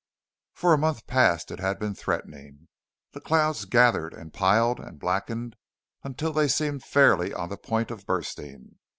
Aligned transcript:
For 0.55 0.73
a 0.73 0.79
month 0.79 1.05
past 1.05 1.51
it 1.51 1.59
had 1.59 1.77
been 1.77 1.93
threatening. 1.93 2.67
The 3.11 3.21
clouds 3.21 3.65
gathered 3.65 4.15
and 4.15 4.33
piled 4.33 4.79
and 4.79 4.97
blackened 4.97 5.55
until 6.03 6.33
they 6.33 6.47
seemed 6.47 6.83
fairly 6.83 7.35
on 7.35 7.49
the 7.49 7.55
point 7.57 7.91
of 7.91 8.07
bursting. 8.07 8.79